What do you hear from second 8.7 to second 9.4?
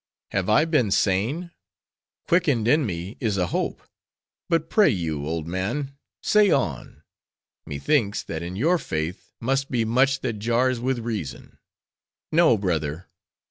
faith